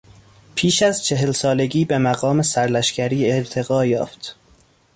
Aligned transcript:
پیش 0.55 0.81
از 0.83 1.05
چهل 1.05 1.31
سالگی 1.31 1.85
به 1.85 1.97
مقام 1.97 2.41
سرلشکری 2.41 3.31
ارتقا 3.31 3.85
یافت. 3.85 4.35